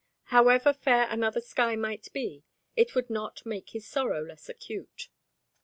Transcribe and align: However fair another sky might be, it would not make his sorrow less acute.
However 0.33 0.73
fair 0.73 1.07
another 1.11 1.39
sky 1.41 1.75
might 1.75 2.11
be, 2.11 2.43
it 2.75 2.95
would 2.95 3.11
not 3.11 3.45
make 3.45 3.69
his 3.69 3.85
sorrow 3.87 4.23
less 4.25 4.49
acute. 4.49 5.09